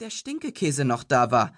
der 0.00 0.10
Stinkekäse 0.10 0.84
noch 0.84 1.04
da 1.04 1.30
war. 1.30 1.54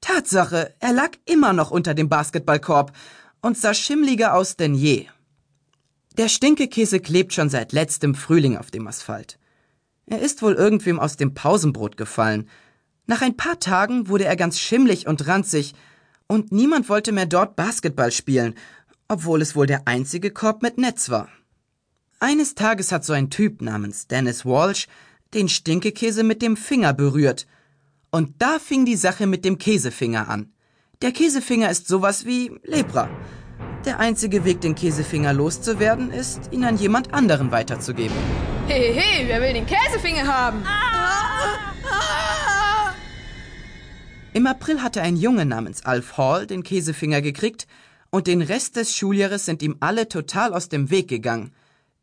Tatsache, 0.00 0.74
er 0.78 0.92
lag 0.92 1.10
immer 1.24 1.52
noch 1.52 1.72
unter 1.72 1.92
dem 1.94 2.08
Basketballkorb 2.08 2.92
und 3.40 3.58
sah 3.58 3.74
schimmliger 3.74 4.34
aus 4.34 4.56
denn 4.56 4.74
je. 4.74 5.06
Der 6.16 6.28
Stinkekäse 6.28 7.00
klebt 7.00 7.32
schon 7.32 7.50
seit 7.50 7.72
letztem 7.72 8.14
Frühling 8.14 8.56
auf 8.56 8.70
dem 8.70 8.86
Asphalt. 8.86 9.40
Er 10.06 10.20
ist 10.20 10.40
wohl 10.42 10.52
irgendwem 10.52 11.00
aus 11.00 11.16
dem 11.16 11.34
Pausenbrot 11.34 11.96
gefallen. 11.96 12.48
Nach 13.06 13.22
ein 13.22 13.36
paar 13.36 13.58
Tagen 13.58 14.06
wurde 14.08 14.26
er 14.26 14.36
ganz 14.36 14.60
schimmlig 14.60 15.08
und 15.08 15.26
ranzig, 15.26 15.74
und 16.28 16.52
niemand 16.52 16.88
wollte 16.88 17.10
mehr 17.10 17.26
dort 17.26 17.56
Basketball 17.56 18.12
spielen, 18.12 18.54
obwohl 19.08 19.42
es 19.42 19.56
wohl 19.56 19.66
der 19.66 19.88
einzige 19.88 20.30
Korb 20.30 20.62
mit 20.62 20.78
Netz 20.78 21.10
war. 21.10 21.28
Eines 22.20 22.54
Tages 22.54 22.92
hat 22.92 23.04
so 23.04 23.12
ein 23.12 23.30
Typ 23.30 23.62
namens 23.62 24.06
Dennis 24.06 24.46
Walsh 24.46 24.86
den 25.34 25.48
Stinkekäse 25.48 26.22
mit 26.22 26.40
dem 26.40 26.56
Finger 26.56 26.94
berührt. 26.94 27.46
Und 28.14 28.40
da 28.40 28.60
fing 28.60 28.84
die 28.84 28.94
Sache 28.94 29.26
mit 29.26 29.44
dem 29.44 29.58
Käsefinger 29.58 30.28
an. 30.28 30.52
Der 31.02 31.10
Käsefinger 31.10 31.68
ist 31.68 31.88
sowas 31.88 32.24
wie 32.24 32.52
Lepra. 32.62 33.08
Der 33.84 33.98
einzige 33.98 34.44
Weg, 34.44 34.60
den 34.60 34.76
Käsefinger 34.76 35.32
loszuwerden, 35.32 36.12
ist, 36.12 36.52
ihn 36.52 36.62
an 36.64 36.76
jemand 36.76 37.12
anderen 37.12 37.50
weiterzugeben. 37.50 38.14
Hey, 38.68 38.94
hey, 38.94 39.26
wer 39.26 39.40
will 39.40 39.52
den 39.52 39.66
Käsefinger 39.66 40.28
haben? 40.28 40.62
Im 44.32 44.46
April 44.46 44.80
hatte 44.80 45.02
ein 45.02 45.16
Junge 45.16 45.44
namens 45.44 45.84
Alf 45.84 46.16
Hall 46.16 46.46
den 46.46 46.62
Käsefinger 46.62 47.20
gekriegt 47.20 47.66
und 48.10 48.28
den 48.28 48.42
Rest 48.42 48.76
des 48.76 48.94
Schuljahres 48.94 49.44
sind 49.44 49.60
ihm 49.60 49.78
alle 49.80 50.08
total 50.08 50.54
aus 50.54 50.68
dem 50.68 50.88
Weg 50.90 51.08
gegangen. 51.08 51.50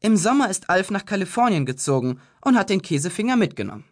Im 0.02 0.18
Sommer 0.18 0.50
ist 0.50 0.70
Alf 0.70 0.92
nach 0.92 1.06
Kalifornien 1.06 1.66
gezogen 1.66 2.20
und 2.42 2.58
hat 2.58 2.70
den 2.70 2.82
Käsefinger 2.82 3.38
mitgenommen. 3.38 3.86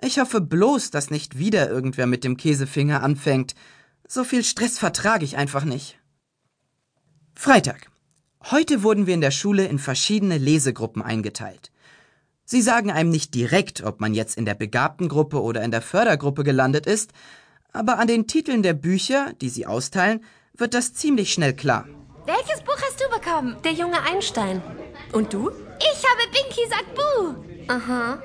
Ich 0.00 0.18
hoffe 0.18 0.40
bloß, 0.40 0.90
dass 0.90 1.10
nicht 1.10 1.38
wieder 1.38 1.70
irgendwer 1.70 2.06
mit 2.06 2.24
dem 2.24 2.36
Käsefinger 2.36 3.02
anfängt. 3.02 3.54
So 4.06 4.24
viel 4.24 4.44
Stress 4.44 4.78
vertrage 4.78 5.24
ich 5.24 5.36
einfach 5.36 5.64
nicht. 5.64 5.98
Freitag. 7.34 7.90
Heute 8.50 8.82
wurden 8.82 9.06
wir 9.06 9.14
in 9.14 9.20
der 9.20 9.30
Schule 9.30 9.66
in 9.66 9.78
verschiedene 9.78 10.38
Lesegruppen 10.38 11.02
eingeteilt. 11.02 11.72
Sie 12.44 12.62
sagen 12.62 12.92
einem 12.92 13.10
nicht 13.10 13.34
direkt, 13.34 13.82
ob 13.82 14.00
man 14.00 14.14
jetzt 14.14 14.36
in 14.36 14.44
der 14.44 14.54
begabten 14.54 15.08
Gruppe 15.08 15.42
oder 15.42 15.64
in 15.64 15.72
der 15.72 15.82
Fördergruppe 15.82 16.44
gelandet 16.44 16.86
ist, 16.86 17.10
aber 17.72 17.98
an 17.98 18.06
den 18.06 18.28
Titeln 18.28 18.62
der 18.62 18.74
Bücher, 18.74 19.32
die 19.40 19.48
sie 19.48 19.66
austeilen, 19.66 20.24
wird 20.54 20.72
das 20.72 20.94
ziemlich 20.94 21.32
schnell 21.32 21.54
klar. 21.54 21.88
Welches 22.24 22.62
Buch 22.62 22.78
hast 22.80 23.00
du 23.00 23.08
bekommen? 23.10 23.56
Der 23.64 23.72
junge 23.72 24.00
Einstein. 24.02 24.62
Und 25.12 25.32
du? 25.32 25.50
Ich 25.50 26.04
habe 26.04 26.30
Binky 26.32 26.68
sagt 26.68 26.94
Buh. 26.94 27.34
Aha. 27.68 28.22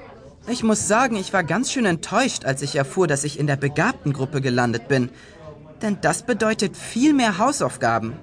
Ich 0.47 0.63
muss 0.63 0.87
sagen, 0.87 1.15
ich 1.15 1.33
war 1.33 1.43
ganz 1.43 1.71
schön 1.71 1.85
enttäuscht, 1.85 2.45
als 2.45 2.61
ich 2.61 2.75
erfuhr, 2.75 3.07
dass 3.07 3.23
ich 3.23 3.39
in 3.39 3.47
der 3.47 3.55
begabten 3.55 4.11
Gruppe 4.11 4.41
gelandet 4.41 4.87
bin. 4.87 5.09
Denn 5.81 5.99
das 6.01 6.23
bedeutet 6.23 6.75
viel 6.75 7.13
mehr 7.13 7.37
Hausaufgaben. 7.37 8.19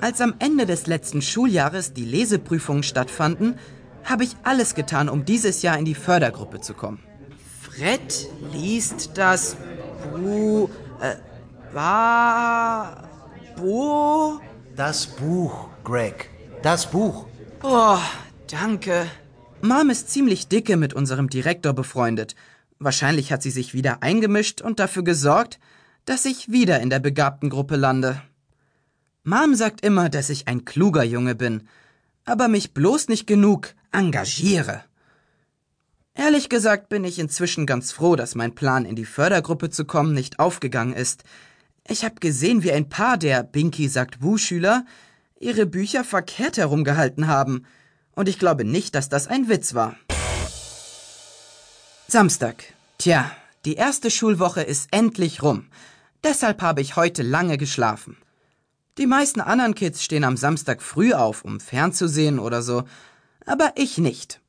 Als 0.00 0.20
am 0.20 0.34
Ende 0.38 0.66
des 0.66 0.86
letzten 0.86 1.22
Schuljahres 1.22 1.92
die 1.92 2.04
Leseprüfungen 2.04 2.82
stattfanden, 2.82 3.58
habe 4.04 4.24
ich 4.24 4.36
alles 4.42 4.74
getan, 4.74 5.08
um 5.08 5.24
dieses 5.24 5.62
Jahr 5.62 5.78
in 5.78 5.84
die 5.84 5.94
Fördergruppe 5.94 6.60
zu 6.60 6.74
kommen. 6.74 6.98
Fred 7.60 8.28
liest 8.52 9.12
das 9.14 9.56
Bu... 10.12 10.68
Äh, 11.00 11.16
war... 11.72 13.08
Bo... 13.56 14.40
Das 14.76 15.06
Buch, 15.06 15.68
Greg. 15.84 16.30
Das 16.62 16.90
Buch. 16.90 17.26
Oh, 17.62 17.98
danke. 18.50 19.06
Mom 19.64 19.90
ist 19.90 20.10
ziemlich 20.10 20.48
dicke 20.48 20.76
mit 20.76 20.92
unserem 20.92 21.30
Direktor 21.30 21.72
befreundet. 21.72 22.34
Wahrscheinlich 22.80 23.32
hat 23.32 23.44
sie 23.44 23.52
sich 23.52 23.74
wieder 23.74 24.02
eingemischt 24.02 24.60
und 24.60 24.80
dafür 24.80 25.04
gesorgt, 25.04 25.60
dass 26.04 26.24
ich 26.24 26.50
wieder 26.50 26.80
in 26.80 26.90
der 26.90 26.98
begabten 26.98 27.48
Gruppe 27.48 27.76
lande. 27.76 28.20
Mom 29.22 29.54
sagt 29.54 29.86
immer, 29.86 30.08
dass 30.08 30.30
ich 30.30 30.48
ein 30.48 30.64
kluger 30.64 31.04
Junge 31.04 31.36
bin, 31.36 31.68
aber 32.24 32.48
mich 32.48 32.74
bloß 32.74 33.06
nicht 33.06 33.28
genug 33.28 33.76
engagiere. 33.92 34.82
Ehrlich 36.14 36.48
gesagt 36.48 36.88
bin 36.88 37.04
ich 37.04 37.20
inzwischen 37.20 37.64
ganz 37.64 37.92
froh, 37.92 38.16
dass 38.16 38.34
mein 38.34 38.56
Plan, 38.56 38.84
in 38.84 38.96
die 38.96 39.04
Fördergruppe 39.04 39.70
zu 39.70 39.84
kommen, 39.84 40.12
nicht 40.12 40.40
aufgegangen 40.40 40.92
ist. 40.92 41.22
Ich 41.86 42.04
habe 42.04 42.16
gesehen, 42.16 42.64
wie 42.64 42.72
ein 42.72 42.88
paar 42.88 43.16
der 43.16 43.44
Binky 43.44 43.86
sagt 43.88 44.22
Wu-Schüler 44.22 44.84
ihre 45.38 45.66
Bücher 45.66 46.02
verkehrt 46.02 46.56
herumgehalten 46.56 47.28
haben, 47.28 47.64
und 48.14 48.28
ich 48.28 48.38
glaube 48.38 48.64
nicht, 48.64 48.94
dass 48.94 49.08
das 49.08 49.26
ein 49.26 49.48
Witz 49.48 49.74
war. 49.74 49.96
Samstag. 52.08 52.62
Tja, 52.98 53.30
die 53.64 53.74
erste 53.74 54.10
Schulwoche 54.10 54.62
ist 54.62 54.88
endlich 54.90 55.42
rum. 55.42 55.66
Deshalb 56.24 56.62
habe 56.62 56.80
ich 56.80 56.96
heute 56.96 57.22
lange 57.22 57.58
geschlafen. 57.58 58.16
Die 58.98 59.06
meisten 59.06 59.40
anderen 59.40 59.74
Kids 59.74 60.04
stehen 60.04 60.24
am 60.24 60.36
Samstag 60.36 60.82
früh 60.82 61.14
auf, 61.14 61.44
um 61.44 61.58
fernzusehen 61.58 62.38
oder 62.38 62.60
so, 62.60 62.84
aber 63.46 63.72
ich 63.76 63.98
nicht. 63.98 64.40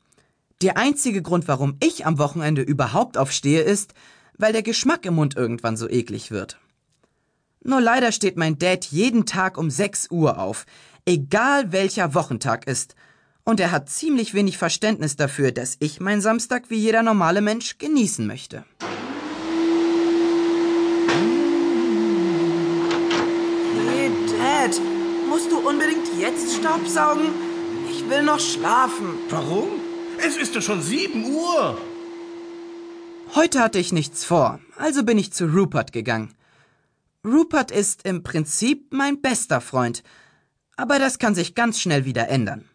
Der 0.61 0.77
einzige 0.77 1.21
Grund, 1.21 1.47
warum 1.47 1.77
ich 1.79 2.05
am 2.05 2.17
Wochenende 2.17 2.61
überhaupt 2.61 3.17
aufstehe, 3.17 3.61
ist, 3.61 3.93
weil 4.37 4.51
der 4.51 4.63
Geschmack 4.63 5.05
im 5.05 5.15
Mund 5.15 5.35
irgendwann 5.35 5.77
so 5.77 5.89
eklig 5.89 6.31
wird. 6.31 6.59
Nur 7.63 7.79
leider 7.79 8.11
steht 8.11 8.35
mein 8.35 8.57
Dad 8.57 8.85
jeden 8.85 9.25
Tag 9.25 9.57
um 9.57 9.69
6 9.69 10.11
Uhr 10.11 10.37
auf, 10.37 10.65
egal 11.05 11.71
welcher 11.71 12.13
Wochentag 12.13 12.67
ist, 12.67 12.95
und 13.45 13.59
er 13.59 13.71
hat 13.71 13.89
ziemlich 13.89 14.33
wenig 14.33 14.57
Verständnis 14.57 15.15
dafür, 15.15 15.51
dass 15.51 15.75
ich 15.79 15.99
meinen 15.99 16.21
Samstag 16.21 16.69
wie 16.69 16.77
jeder 16.77 17.03
normale 17.03 17.41
Mensch 17.41 17.77
genießen 17.77 18.25
möchte. 18.25 18.63
Hey, 23.75 24.11
Dad, 24.37 24.81
musst 25.27 25.51
du 25.51 25.57
unbedingt 25.57 26.07
jetzt 26.19 26.55
Staubsaugen? 26.55 27.27
Ich 27.89 28.09
will 28.09 28.23
noch 28.23 28.39
schlafen. 28.39 29.15
Warum? 29.29 29.67
Es 30.17 30.37
ist 30.37 30.55
doch 30.55 30.61
schon 30.61 30.81
sieben 30.81 31.25
Uhr. 31.25 31.77
Heute 33.35 33.59
hatte 33.61 33.79
ich 33.79 33.91
nichts 33.91 34.23
vor, 34.25 34.59
also 34.77 35.03
bin 35.03 35.17
ich 35.17 35.33
zu 35.33 35.45
Rupert 35.47 35.91
gegangen. 35.91 36.33
Rupert 37.25 37.71
ist 37.71 38.05
im 38.05 38.21
Prinzip 38.21 38.93
mein 38.93 39.21
bester 39.21 39.59
Freund, 39.59 40.03
aber 40.75 40.99
das 40.99 41.17
kann 41.19 41.33
sich 41.33 41.55
ganz 41.55 41.79
schnell 41.79 42.05
wieder 42.05 42.29
ändern. 42.29 42.69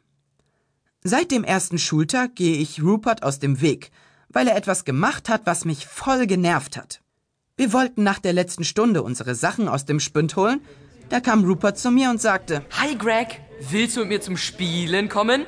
Seit 1.08 1.30
dem 1.30 1.42
ersten 1.42 1.78
Schultag 1.78 2.36
gehe 2.36 2.58
ich 2.58 2.82
Rupert 2.82 3.22
aus 3.22 3.38
dem 3.38 3.62
Weg, 3.62 3.92
weil 4.28 4.46
er 4.46 4.56
etwas 4.56 4.84
gemacht 4.84 5.30
hat, 5.30 5.46
was 5.46 5.64
mich 5.64 5.86
voll 5.86 6.26
genervt 6.26 6.76
hat. 6.76 7.00
Wir 7.56 7.72
wollten 7.72 8.02
nach 8.02 8.18
der 8.18 8.34
letzten 8.34 8.62
Stunde 8.62 9.02
unsere 9.02 9.34
Sachen 9.34 9.68
aus 9.68 9.86
dem 9.86 10.00
Spünd 10.00 10.36
holen. 10.36 10.60
Da 11.08 11.20
kam 11.20 11.46
Rupert 11.46 11.78
zu 11.78 11.90
mir 11.90 12.10
und 12.10 12.20
sagte, 12.20 12.62
Hi 12.78 12.94
Greg, 12.94 13.40
willst 13.70 13.96
du 13.96 14.00
mit 14.00 14.08
mir 14.10 14.20
zum 14.20 14.36
Spielen 14.36 15.08
kommen? 15.08 15.46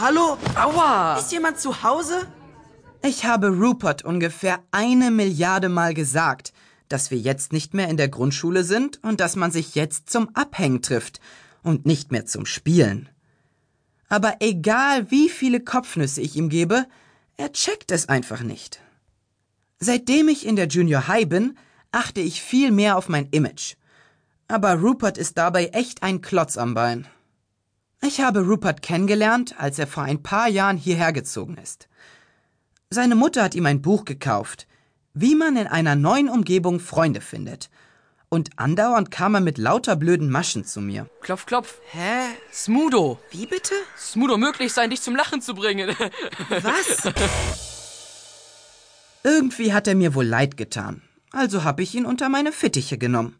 Hallo, 0.00 0.38
Aua! 0.54 1.18
ist 1.18 1.32
jemand 1.32 1.58
zu 1.58 1.82
Hause? 1.82 2.28
Ich 3.02 3.24
habe 3.24 3.48
Rupert 3.48 4.04
ungefähr 4.04 4.60
eine 4.70 5.10
Milliarde 5.10 5.68
Mal 5.68 5.94
gesagt, 5.94 6.52
dass 6.88 7.10
wir 7.10 7.18
jetzt 7.18 7.52
nicht 7.52 7.74
mehr 7.74 7.88
in 7.88 7.96
der 7.96 8.08
Grundschule 8.08 8.62
sind 8.62 9.02
und 9.02 9.18
dass 9.18 9.34
man 9.34 9.50
sich 9.50 9.74
jetzt 9.74 10.10
zum 10.10 10.28
Abhängen 10.34 10.80
trifft 10.80 11.18
und 11.64 11.86
nicht 11.86 12.12
mehr 12.12 12.24
zum 12.26 12.46
Spielen. 12.46 13.08
Aber 14.08 14.36
egal 14.40 15.10
wie 15.10 15.28
viele 15.28 15.60
Kopfnüsse 15.60 16.20
ich 16.20 16.36
ihm 16.36 16.48
gebe, 16.48 16.86
er 17.36 17.52
checkt 17.52 17.90
es 17.90 18.08
einfach 18.08 18.42
nicht. 18.42 18.80
Seitdem 19.78 20.28
ich 20.28 20.46
in 20.46 20.56
der 20.56 20.68
Junior 20.68 21.08
High 21.08 21.28
bin, 21.28 21.58
achte 21.92 22.20
ich 22.20 22.42
viel 22.42 22.70
mehr 22.70 22.96
auf 22.96 23.08
mein 23.08 23.28
Image. 23.30 23.74
Aber 24.48 24.74
Rupert 24.74 25.18
ist 25.18 25.36
dabei 25.36 25.66
echt 25.68 26.02
ein 26.02 26.20
Klotz 26.20 26.56
am 26.56 26.74
Bein. 26.74 27.06
Ich 28.02 28.20
habe 28.20 28.40
Rupert 28.46 28.82
kennengelernt, 28.82 29.58
als 29.58 29.78
er 29.78 29.86
vor 29.86 30.04
ein 30.04 30.22
paar 30.22 30.48
Jahren 30.48 30.76
hierher 30.76 31.12
gezogen 31.12 31.56
ist. 31.56 31.88
Seine 32.90 33.16
Mutter 33.16 33.42
hat 33.42 33.54
ihm 33.54 33.66
ein 33.66 33.82
Buch 33.82 34.04
gekauft, 34.04 34.66
wie 35.12 35.34
man 35.34 35.56
in 35.56 35.66
einer 35.66 35.96
neuen 35.96 36.28
Umgebung 36.28 36.78
Freunde 36.78 37.20
findet. 37.20 37.68
Und 38.28 38.50
andauernd 38.56 39.10
kam 39.10 39.34
er 39.34 39.40
mit 39.40 39.56
lauter 39.56 39.94
blöden 39.96 40.30
Maschen 40.30 40.64
zu 40.64 40.80
mir. 40.80 41.08
Klopf, 41.20 41.46
klopf. 41.46 41.78
Hä? 41.92 42.26
Smudo. 42.52 43.20
Wie 43.30 43.46
bitte? 43.46 43.74
Smudo 43.96 44.36
möglich 44.36 44.72
sein, 44.72 44.90
dich 44.90 45.00
zum 45.00 45.14
Lachen 45.14 45.40
zu 45.40 45.54
bringen. 45.54 45.90
Was? 46.48 47.12
Irgendwie 49.22 49.72
hat 49.72 49.86
er 49.86 49.94
mir 49.94 50.14
wohl 50.14 50.26
leid 50.26 50.56
getan. 50.56 51.02
Also 51.30 51.64
habe 51.64 51.82
ich 51.82 51.94
ihn 51.94 52.04
unter 52.04 52.28
meine 52.28 52.52
Fittiche 52.52 52.98
genommen. 52.98 53.38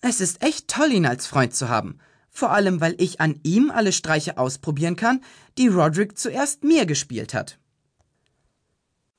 Es 0.00 0.20
ist 0.20 0.42
echt 0.42 0.68
toll, 0.68 0.92
ihn 0.92 1.06
als 1.06 1.26
Freund 1.26 1.54
zu 1.54 1.68
haben. 1.68 1.98
Vor 2.30 2.52
allem, 2.52 2.80
weil 2.80 2.94
ich 2.98 3.20
an 3.20 3.40
ihm 3.42 3.70
alle 3.70 3.92
Streiche 3.92 4.38
ausprobieren 4.38 4.96
kann, 4.96 5.22
die 5.58 5.68
Roderick 5.68 6.16
zuerst 6.16 6.64
mir 6.64 6.86
gespielt 6.86 7.34
hat. 7.34 7.58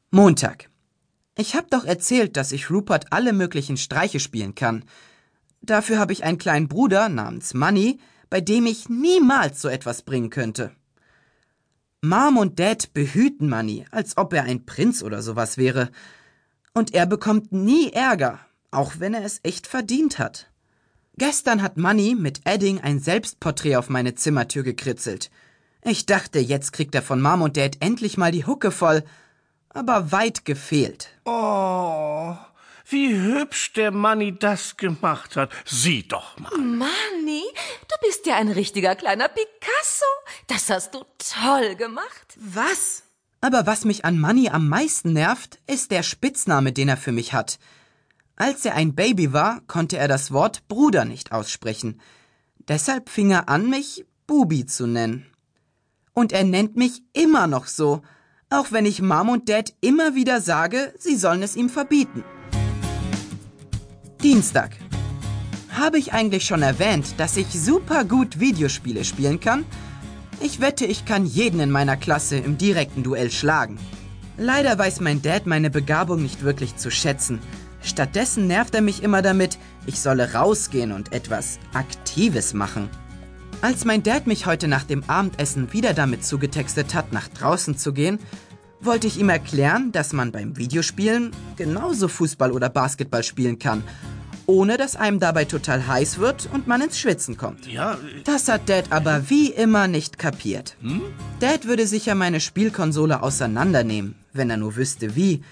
Montag. 0.10 0.71
Ich 1.38 1.56
hab 1.56 1.70
doch 1.70 1.86
erzählt, 1.86 2.36
dass 2.36 2.52
ich 2.52 2.70
Rupert 2.70 3.12
alle 3.12 3.34
möglichen 3.34 3.78
Streiche 3.78 4.20
spielen 4.20 4.56
kann. 4.56 4.84
Dafür 5.62 6.00
habe 6.00 6.14
ich 6.14 6.24
einen 6.24 6.38
kleinen 6.38 6.68
Bruder 6.68 7.08
namens 7.08 7.54
Money, 7.54 8.00
bei 8.30 8.42
dem 8.42 8.66
ich 8.66 8.90
niemals 8.90 9.62
so 9.62 9.70
etwas 9.70 10.02
bringen 10.02 10.30
könnte. 10.30 10.72
Mom 12.02 12.38
und 12.38 12.60
Dad 12.60 12.94
behüten 12.94 13.48
Money, 13.50 13.86
als 13.92 14.18
ob 14.18 14.34
er 14.34 14.44
ein 14.44 14.66
Prinz 14.66 15.04
oder 15.04 15.22
sowas 15.22 15.58
wäre. 15.58 15.92
Und 16.74 16.94
er 16.94 17.06
bekommt 17.06 17.52
nie 17.52 17.92
Ärger, 17.92 18.40
auch 18.72 18.94
wenn 18.98 19.14
er 19.14 19.24
es 19.24 19.40
echt 19.44 19.68
verdient 19.68 20.18
hat. 20.18 20.50
Gestern 21.18 21.62
hat 21.62 21.78
Manny 21.78 22.16
mit 22.18 22.42
Edding 22.46 22.80
ein 22.80 23.00
Selbstporträt 23.00 23.76
auf 23.76 23.90
meine 23.90 24.16
Zimmertür 24.16 24.64
gekritzelt. 24.64 25.30
Ich 25.84 26.06
dachte, 26.06 26.40
jetzt 26.40 26.74
kriegt 26.74 26.96
er 26.96 27.02
von 27.02 27.22
Mom 27.22 27.42
und 27.42 27.58
Dad 27.58 27.78
endlich 27.80 28.18
mal 28.18 28.32
die 28.32 28.46
Hucke 28.46 28.72
voll, 28.72 29.04
aber 29.74 30.12
weit 30.12 30.46
gefehlt. 30.46 31.10
Oh, 31.26 32.36
wie 32.86 33.16
hübsch 33.16 33.74
der 33.74 33.92
Manni 33.92 34.38
das 34.38 34.78
gemacht 34.78 35.36
hat. 35.36 35.50
Sieh 35.66 36.08
doch 36.08 36.38
mal. 36.38 36.58
Manni, 36.58 37.44
du 37.88 37.96
bist 38.08 38.26
ja 38.26 38.36
ein 38.36 38.50
richtiger 38.50 38.96
kleiner 38.96 39.30
Picasso. 39.30 40.06
Das 40.48 40.70
hast 40.70 40.94
du 40.94 41.06
toll 41.18 41.76
gemacht. 41.76 42.36
Was? 42.36 43.04
Aber 43.40 43.66
was 43.66 43.86
mich 43.86 44.06
an 44.06 44.20
Manny 44.20 44.50
am 44.50 44.68
meisten 44.68 45.14
nervt, 45.14 45.60
ist 45.68 45.92
der 45.92 46.04
Spitzname, 46.04 46.74
den 46.74 46.90
er 46.90 46.98
für 46.98 47.12
mich 47.12 47.34
hat. 47.34 47.60
Als 48.36 48.66
er 48.66 48.76
ein 48.76 48.96
Baby 48.96 49.34
war, 49.34 49.62
konnte 49.68 49.98
er 49.98 50.08
das 50.08 50.32
Wort 50.32 50.68
Bruder 50.68 51.06
nicht 51.06 51.32
aussprechen. 51.32 52.02
Deshalb 52.68 53.10
fing 53.10 53.32
er 53.32 53.50
an, 53.50 53.70
mich 53.70 54.06
Bubi 54.28 54.66
zu 54.66 54.86
nennen. 54.86 55.26
Und 56.14 56.34
er 56.34 56.44
nennt 56.44 56.76
mich 56.76 57.04
immer 57.14 57.48
noch 57.48 57.68
so, 57.68 58.02
auch 58.52 58.72
wenn 58.72 58.86
ich 58.86 59.02
Mom 59.02 59.30
und 59.30 59.50
Dad 59.50 59.74
immer 59.82 60.14
wieder 60.14 60.42
sage, 60.42 60.94
sie 61.00 61.16
sollen 61.16 61.42
es 61.42 61.56
ihm 61.56 61.70
verbieten. 61.70 62.24
Dienstag. 64.22 64.76
Habe 65.72 65.98
ich 65.98 66.14
eigentlich 66.14 66.46
schon 66.46 66.62
erwähnt, 66.62 67.16
dass 67.18 67.38
ich 67.38 67.48
super 67.48 68.04
gut 68.04 68.40
Videospiele 68.40 69.06
spielen 69.06 69.40
kann? 69.40 69.66
Ich 70.42 70.60
wette, 70.60 70.86
ich 70.86 71.06
kann 71.06 71.26
jeden 71.26 71.60
in 71.60 71.72
meiner 71.72 71.96
Klasse 71.96 72.38
im 72.38 72.58
direkten 72.58 73.04
Duell 73.04 73.32
schlagen. 73.32 73.80
Leider 74.38 74.78
weiß 74.78 75.00
mein 75.00 75.22
Dad 75.22 75.46
meine 75.46 75.70
Begabung 75.70 76.22
nicht 76.22 76.44
wirklich 76.44 76.76
zu 76.76 76.92
schätzen. 76.92 77.40
Stattdessen 77.82 78.48
nervt 78.48 78.76
er 78.76 78.82
mich 78.82 79.02
immer 79.02 79.22
damit, 79.22 79.58
ich 79.86 80.00
solle 80.00 80.34
rausgehen 80.34 80.92
und 80.92 81.14
etwas 81.14 81.58
Aktives 81.74 82.54
machen. 82.54 82.90
Als 83.62 83.86
mein 83.86 84.02
Dad 84.02 84.26
mich 84.26 84.48
heute 84.48 84.68
nach 84.68 84.84
dem 84.84 85.04
Abendessen 85.08 85.72
wieder 85.72 85.94
damit 85.94 86.26
zugetextet 86.26 86.96
hat, 86.96 87.14
nach 87.14 87.28
draußen 87.28 87.78
zu 87.78 87.94
gehen, 87.94 88.18
wollte 88.80 89.06
ich 89.06 89.20
ihm 89.20 89.30
erklären, 89.30 89.92
dass 89.92 90.14
man 90.14 90.32
beim 90.32 90.58
Videospielen 90.58 91.32
genauso 91.58 92.08
Fußball 92.08 92.52
oder 92.52 92.70
Basketball 92.70 93.22
spielen 93.24 93.60
kann, 93.60 93.84
ohne 94.48 94.78
dass 94.78 94.96
einem 94.96 95.20
dabei 95.20 95.46
total 95.46 95.86
heiß 95.86 96.18
wird 96.18 96.50
und 96.52 96.66
man 96.66 96.82
ins 96.82 96.98
Schwitzen 96.98 97.38
kommt. 97.38 97.68
Ja, 97.68 98.00
Das 98.24 98.48
hat 98.48 98.68
Dad 98.68 98.92
aber 98.92 99.30
wie 99.30 99.52
immer 99.52 99.88
nicht 99.88 100.18
kapiert. 100.18 100.76
Dad 101.40 101.68
würde 101.68 101.86
sicher 101.86 102.16
meine 102.16 102.40
Spielkonsole 102.40 103.22
auseinandernehmen, 103.22 104.16
wenn 104.34 104.50
er 104.50 104.58
nur 104.58 104.76
wüsste 104.76 105.16
wie. 105.16 105.44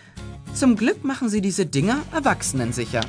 Zum 0.56 0.76
Glück 0.76 1.04
machen 1.04 1.30
sie 1.30 1.42
diese 1.42 1.68
Dinger 1.68 2.02
erwachsenensicher. 2.12 3.02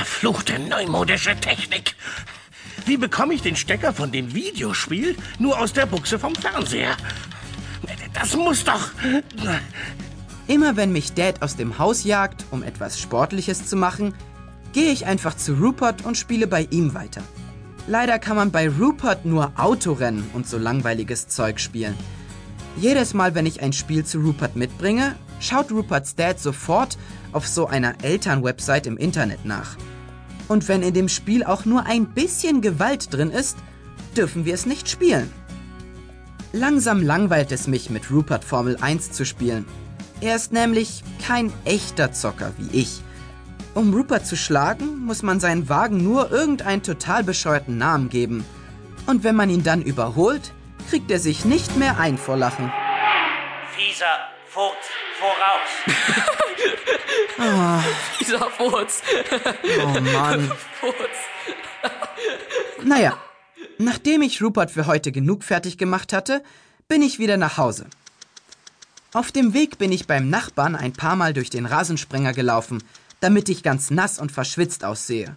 Verfluchte 0.00 0.58
neumodische 0.58 1.36
Technik. 1.36 1.94
Wie 2.86 2.96
bekomme 2.96 3.34
ich 3.34 3.42
den 3.42 3.54
Stecker 3.54 3.92
von 3.92 4.10
dem 4.10 4.34
Videospiel 4.34 5.14
nur 5.38 5.60
aus 5.60 5.74
der 5.74 5.84
Buchse 5.84 6.18
vom 6.18 6.34
Fernseher? 6.34 6.96
Das 8.14 8.34
muss 8.34 8.64
doch. 8.64 8.92
Immer 10.46 10.76
wenn 10.76 10.90
mich 10.90 11.12
Dad 11.12 11.42
aus 11.42 11.56
dem 11.56 11.78
Haus 11.78 12.04
jagt, 12.04 12.46
um 12.50 12.62
etwas 12.62 12.98
Sportliches 12.98 13.66
zu 13.66 13.76
machen, 13.76 14.14
gehe 14.72 14.90
ich 14.90 15.04
einfach 15.04 15.36
zu 15.36 15.52
Rupert 15.52 16.06
und 16.06 16.16
spiele 16.16 16.46
bei 16.46 16.66
ihm 16.70 16.94
weiter. 16.94 17.22
Leider 17.86 18.18
kann 18.18 18.36
man 18.36 18.50
bei 18.50 18.70
Rupert 18.70 19.26
nur 19.26 19.52
Autorennen 19.56 20.30
und 20.32 20.48
so 20.48 20.56
langweiliges 20.56 21.28
Zeug 21.28 21.60
spielen. 21.60 21.94
Jedes 22.78 23.12
Mal, 23.12 23.34
wenn 23.34 23.44
ich 23.44 23.60
ein 23.60 23.74
Spiel 23.74 24.06
zu 24.06 24.20
Rupert 24.20 24.56
mitbringe, 24.56 25.14
schaut 25.40 25.70
Ruperts 25.70 26.14
Dad 26.14 26.40
sofort 26.40 26.96
auf 27.32 27.46
so 27.46 27.66
einer 27.66 28.02
Elternwebsite 28.02 28.88
im 28.88 28.96
Internet 28.96 29.44
nach. 29.44 29.76
Und 30.50 30.66
wenn 30.66 30.82
in 30.82 30.92
dem 30.92 31.08
Spiel 31.08 31.44
auch 31.44 31.64
nur 31.64 31.86
ein 31.86 32.06
bisschen 32.06 32.60
Gewalt 32.60 33.14
drin 33.14 33.30
ist, 33.30 33.56
dürfen 34.16 34.44
wir 34.44 34.52
es 34.52 34.66
nicht 34.66 34.88
spielen. 34.88 35.32
Langsam 36.52 37.04
langweilt 37.04 37.52
es 37.52 37.68
mich, 37.68 37.88
mit 37.88 38.10
Rupert 38.10 38.44
Formel 38.44 38.76
1 38.80 39.12
zu 39.12 39.24
spielen. 39.24 39.64
Er 40.20 40.34
ist 40.34 40.52
nämlich 40.52 41.04
kein 41.24 41.52
echter 41.64 42.10
Zocker 42.10 42.52
wie 42.58 42.80
ich. 42.80 43.00
Um 43.74 43.94
Rupert 43.94 44.26
zu 44.26 44.34
schlagen, 44.34 44.98
muss 45.04 45.22
man 45.22 45.38
seinen 45.38 45.68
Wagen 45.68 46.02
nur 46.02 46.32
irgendeinen 46.32 46.82
total 46.82 47.22
bescheuerten 47.22 47.78
Namen 47.78 48.08
geben. 48.08 48.44
Und 49.06 49.22
wenn 49.22 49.36
man 49.36 49.50
ihn 49.50 49.62
dann 49.62 49.82
überholt, 49.82 50.52
kriegt 50.88 51.12
er 51.12 51.20
sich 51.20 51.44
nicht 51.44 51.76
mehr 51.76 52.00
ein 52.00 52.18
vor 52.18 52.36
Lachen. 52.36 52.72
Fieser 53.76 54.18
Furz 54.48 54.74
voraus. 55.20 56.26
Dieser 58.20 58.50
Furz. 58.50 59.02
Oh 59.82 60.00
Mann. 60.00 60.50
Furz. 60.80 60.96
Naja, 62.82 63.18
nachdem 63.78 64.22
ich 64.22 64.42
Rupert 64.42 64.70
für 64.70 64.86
heute 64.86 65.12
genug 65.12 65.44
fertig 65.44 65.78
gemacht 65.78 66.12
hatte, 66.12 66.42
bin 66.88 67.02
ich 67.02 67.18
wieder 67.18 67.36
nach 67.36 67.58
Hause. 67.58 67.86
Auf 69.12 69.32
dem 69.32 69.54
Weg 69.54 69.78
bin 69.78 69.92
ich 69.92 70.06
beim 70.06 70.30
Nachbarn 70.30 70.76
ein 70.76 70.92
paar 70.92 71.16
Mal 71.16 71.32
durch 71.32 71.50
den 71.50 71.66
Rasensprenger 71.66 72.32
gelaufen, 72.32 72.82
damit 73.20 73.48
ich 73.48 73.62
ganz 73.62 73.90
nass 73.90 74.18
und 74.18 74.32
verschwitzt 74.32 74.84
aussehe. 74.84 75.36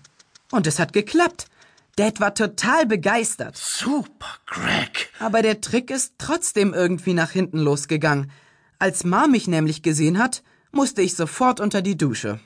Und 0.51 0.68
es 0.68 0.79
hat 0.79 0.94
geklappt. 0.94 1.47
Dad 1.95 2.19
war 2.19 2.33
total 2.33 2.86
begeistert. 2.86 3.57
Super, 3.57 4.27
Greg. 4.45 5.09
Aber 5.19 5.41
der 5.41 5.62
Trick 5.62 5.91
ist 5.91 6.13
trotzdem 6.18 6.74
irgendwie 6.74 7.13
nach 7.13 7.31
hinten 7.31 7.59
losgegangen. 7.59 8.31
Als 8.79 9.03
Ma 9.03 9.27
mich 9.27 9.47
nämlich 9.47 9.83
gesehen 9.83 10.18
hat, 10.18 10.44
musste 10.74 11.02
ich 11.02 11.16
sofort 11.16 11.60
unter 11.60 11.81
die 11.81 11.96
Dusche. 11.96 12.40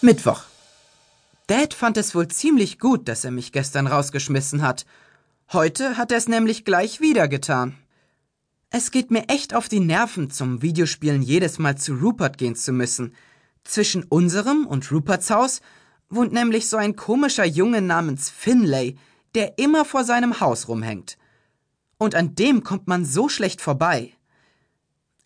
Mittwoch. 0.00 0.44
Dad 1.46 1.74
fand 1.74 1.96
es 1.96 2.14
wohl 2.14 2.28
ziemlich 2.28 2.78
gut, 2.78 3.06
dass 3.06 3.24
er 3.24 3.30
mich 3.30 3.52
gestern 3.52 3.86
rausgeschmissen 3.86 4.62
hat. 4.62 4.86
Heute 5.52 5.96
hat 5.96 6.10
er 6.10 6.18
es 6.18 6.28
nämlich 6.28 6.64
gleich 6.64 7.00
wieder 7.00 7.28
getan. 7.28 7.76
Es 8.70 8.90
geht 8.90 9.10
mir 9.10 9.28
echt 9.28 9.54
auf 9.54 9.68
die 9.68 9.80
Nerven, 9.80 10.30
zum 10.30 10.62
Videospielen 10.62 11.22
jedes 11.22 11.58
Mal 11.58 11.76
zu 11.76 11.94
Rupert 11.94 12.38
gehen 12.38 12.56
zu 12.56 12.72
müssen. 12.72 13.14
Zwischen 13.62 14.04
unserem 14.04 14.66
und 14.66 14.90
Ruperts 14.90 15.30
Haus 15.30 15.60
wohnt 16.08 16.32
nämlich 16.32 16.68
so 16.68 16.76
ein 16.76 16.96
komischer 16.96 17.44
Junge 17.44 17.82
namens 17.82 18.30
Finlay, 18.30 18.96
der 19.34 19.58
immer 19.58 19.84
vor 19.84 20.04
seinem 20.04 20.40
Haus 20.40 20.68
rumhängt. 20.68 21.18
Und 21.98 22.14
an 22.14 22.34
dem 22.34 22.62
kommt 22.62 22.86
man 22.86 23.04
so 23.04 23.28
schlecht 23.28 23.60
vorbei. 23.60 24.12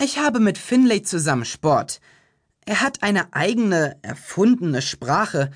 Ich 0.00 0.18
habe 0.18 0.40
mit 0.40 0.56
Finlay 0.56 1.02
zusammen 1.02 1.44
Sport. 1.44 2.00
Er 2.64 2.80
hat 2.80 3.02
eine 3.02 3.34
eigene, 3.34 3.98
erfundene 4.02 4.82
Sprache. 4.82 5.50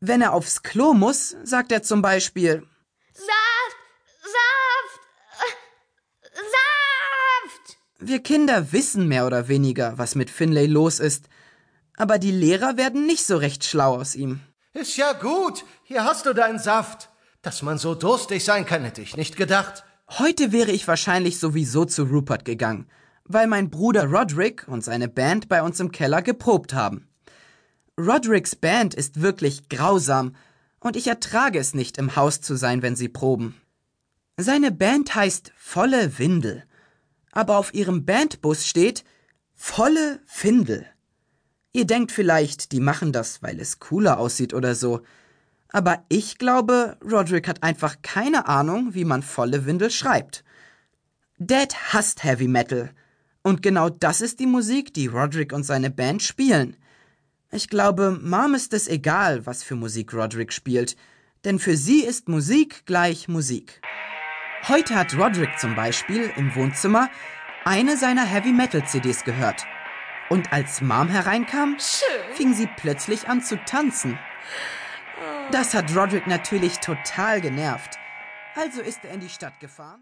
Wenn 0.00 0.20
er 0.20 0.32
aufs 0.32 0.62
Klo 0.62 0.94
muss, 0.94 1.36
sagt 1.44 1.72
er 1.72 1.82
zum 1.82 2.02
Beispiel 2.02 2.66
Saft! 3.12 3.76
Saft! 4.22 5.00
Saft! 6.32 7.78
Wir 7.98 8.22
Kinder 8.22 8.72
wissen 8.72 9.08
mehr 9.08 9.26
oder 9.26 9.48
weniger, 9.48 9.96
was 9.98 10.14
mit 10.14 10.30
Finlay 10.30 10.66
los 10.66 11.00
ist, 11.00 11.28
aber 11.96 12.18
die 12.18 12.32
Lehrer 12.32 12.76
werden 12.76 13.06
nicht 13.06 13.24
so 13.24 13.36
recht 13.36 13.64
schlau 13.64 13.96
aus 13.96 14.14
ihm. 14.14 14.40
Ist 14.72 14.96
ja 14.96 15.12
gut. 15.12 15.64
Hier 15.84 16.04
hast 16.04 16.26
du 16.26 16.32
deinen 16.32 16.58
Saft. 16.58 17.10
Dass 17.42 17.62
man 17.62 17.78
so 17.78 17.94
durstig 17.94 18.44
sein 18.44 18.66
kann, 18.66 18.84
hätte 18.84 19.02
ich 19.02 19.16
nicht 19.16 19.36
gedacht. 19.36 19.84
Heute 20.18 20.50
wäre 20.50 20.72
ich 20.72 20.88
wahrscheinlich 20.88 21.38
sowieso 21.38 21.84
zu 21.84 22.02
Rupert 22.02 22.44
gegangen, 22.44 22.88
weil 23.24 23.46
mein 23.46 23.70
Bruder 23.70 24.06
Roderick 24.06 24.66
und 24.66 24.82
seine 24.82 25.08
Band 25.08 25.48
bei 25.48 25.62
uns 25.62 25.78
im 25.78 25.92
Keller 25.92 26.20
geprobt 26.20 26.74
haben. 26.74 27.06
Rodericks 27.96 28.56
Band 28.56 28.92
ist 28.92 29.20
wirklich 29.20 29.68
grausam 29.68 30.34
und 30.80 30.96
ich 30.96 31.06
ertrage 31.06 31.60
es 31.60 31.74
nicht, 31.74 31.96
im 31.96 32.16
Haus 32.16 32.40
zu 32.40 32.56
sein, 32.56 32.82
wenn 32.82 32.96
sie 32.96 33.08
proben. 33.08 33.54
Seine 34.36 34.72
Band 34.72 35.14
heißt 35.14 35.52
Volle 35.56 36.18
Windel, 36.18 36.64
aber 37.30 37.56
auf 37.56 37.72
ihrem 37.72 38.04
Bandbus 38.04 38.66
steht 38.66 39.04
Volle 39.54 40.20
Findel. 40.26 40.86
Ihr 41.72 41.84
denkt 41.84 42.10
vielleicht, 42.10 42.72
die 42.72 42.80
machen 42.80 43.12
das, 43.12 43.44
weil 43.44 43.60
es 43.60 43.78
cooler 43.78 44.18
aussieht 44.18 44.54
oder 44.54 44.74
so. 44.74 45.02
Aber 45.72 46.04
ich 46.08 46.38
glaube, 46.38 46.96
Roderick 47.02 47.46
hat 47.48 47.62
einfach 47.62 47.96
keine 48.02 48.48
Ahnung, 48.48 48.94
wie 48.94 49.04
man 49.04 49.22
volle 49.22 49.66
Windel 49.66 49.90
schreibt. 49.90 50.44
Dad 51.38 51.74
hasst 51.92 52.24
Heavy 52.24 52.48
Metal. 52.48 52.90
Und 53.42 53.62
genau 53.62 53.88
das 53.88 54.20
ist 54.20 54.40
die 54.40 54.46
Musik, 54.46 54.92
die 54.92 55.06
Roderick 55.06 55.52
und 55.52 55.62
seine 55.62 55.90
Band 55.90 56.22
spielen. 56.22 56.76
Ich 57.52 57.68
glaube, 57.68 58.18
Mom 58.22 58.54
ist 58.54 58.74
es 58.74 58.88
egal, 58.88 59.46
was 59.46 59.62
für 59.62 59.74
Musik 59.74 60.12
Roderick 60.12 60.52
spielt, 60.52 60.96
denn 61.44 61.58
für 61.58 61.76
sie 61.76 62.04
ist 62.04 62.28
Musik 62.28 62.84
gleich 62.84 63.28
Musik. 63.28 63.80
Heute 64.68 64.94
hat 64.94 65.16
Roderick 65.16 65.58
zum 65.58 65.74
Beispiel 65.74 66.30
im 66.36 66.54
Wohnzimmer 66.54 67.08
eine 67.64 67.96
seiner 67.96 68.24
Heavy 68.24 68.52
Metal 68.52 68.86
CDs 68.86 69.24
gehört. 69.24 69.64
Und 70.28 70.52
als 70.52 70.80
Mom 70.80 71.08
hereinkam, 71.08 71.76
fing 72.34 72.54
sie 72.54 72.68
plötzlich 72.76 73.28
an 73.28 73.42
zu 73.42 73.56
tanzen. 73.64 74.18
Das 75.52 75.74
hat 75.74 75.96
Roderick 75.96 76.28
natürlich 76.28 76.78
total 76.78 77.40
genervt. 77.40 77.98
Also 78.54 78.82
ist 78.82 79.04
er 79.04 79.14
in 79.14 79.20
die 79.20 79.28
Stadt 79.28 79.58
gefahren 79.58 79.98